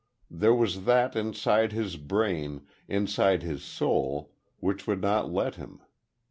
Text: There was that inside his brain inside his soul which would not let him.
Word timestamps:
There 0.31 0.55
was 0.55 0.85
that 0.85 1.15
inside 1.15 1.73
his 1.73 1.95
brain 1.95 2.65
inside 2.87 3.43
his 3.43 3.61
soul 3.63 4.31
which 4.59 4.87
would 4.87 4.99
not 5.01 5.31
let 5.31 5.57
him. 5.57 5.79